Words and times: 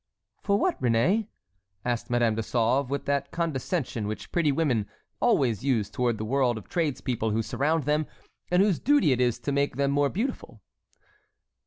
"For 0.41 0.57
what, 0.57 0.81
Réné?" 0.81 1.27
asked 1.85 2.09
Madame 2.09 2.33
de 2.33 2.41
Sauve, 2.41 2.89
with 2.89 3.05
that 3.05 3.29
condescension 3.29 4.07
which 4.07 4.31
pretty 4.31 4.51
women 4.51 4.89
always 5.19 5.63
use 5.63 5.91
towards 5.91 6.17
the 6.17 6.25
world 6.25 6.57
of 6.57 6.67
tradespeople 6.67 7.29
who 7.29 7.43
surround 7.43 7.83
them, 7.83 8.07
and 8.49 8.63
whose 8.63 8.79
duty 8.79 9.11
it 9.11 9.21
is 9.21 9.37
to 9.37 9.51
make 9.51 9.75
them 9.75 9.91
more 9.91 10.09
beautiful. 10.09 10.59